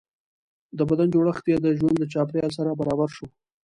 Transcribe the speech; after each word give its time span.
د 0.77 0.79
بدن 0.89 1.07
جوړښت 1.13 1.45
یې 1.51 1.57
د 1.61 1.67
ژوند 1.79 1.95
له 1.99 2.07
چاپېریال 2.13 2.51
سره 2.57 2.77
برابر 2.79 3.09
شو. 3.15 3.25